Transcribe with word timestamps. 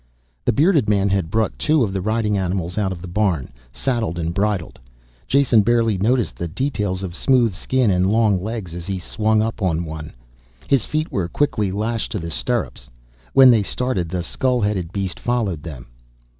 The 0.45 0.51
bearded 0.51 0.89
man 0.89 1.09
had 1.09 1.29
brought 1.29 1.59
two 1.59 1.83
of 1.83 1.93
the 1.93 2.01
riding 2.01 2.35
animals 2.35 2.75
out 2.75 2.91
of 2.91 3.03
the 3.03 3.07
barn, 3.07 3.53
saddled 3.71 4.17
and 4.17 4.33
bridled. 4.33 4.79
Jason 5.27 5.61
barely 5.61 5.95
noticed 5.95 6.37
the 6.37 6.47
details 6.47 7.03
of 7.03 7.13
smooth 7.13 7.53
skin 7.53 7.91
and 7.91 8.09
long 8.11 8.41
legs 8.41 8.73
as 8.73 8.87
he 8.87 8.97
swung 8.97 9.43
up 9.43 9.61
on 9.61 9.85
one. 9.85 10.11
His 10.65 10.85
feet 10.85 11.11
were 11.11 11.27
quickly 11.27 11.69
lashed 11.69 12.11
to 12.13 12.17
the 12.19 12.31
stirrups. 12.31 12.89
When 13.33 13.51
they 13.51 13.61
started 13.61 14.09
the 14.09 14.23
skull 14.23 14.59
headed 14.61 14.91
beast 14.91 15.19
followed 15.19 15.61
them. 15.61 15.85